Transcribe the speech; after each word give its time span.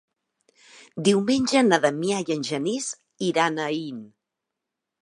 Diumenge 1.07 1.63
na 1.67 1.79
Damià 1.85 2.25
i 2.27 2.35
en 2.39 2.43
Genís 2.51 2.89
iran 3.31 3.61
a 3.61 3.71
Aín. 3.77 4.03